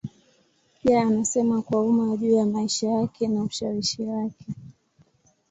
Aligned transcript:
Pia 0.83 1.01
anasema 1.01 1.61
kwa 1.61 1.81
umma 1.81 2.17
juu 2.17 2.31
ya 2.37 2.45
maisha 2.45 2.87
yake 2.87 3.27
na 3.27 3.43
ushawishi 3.43 4.01
wake. 4.03 4.45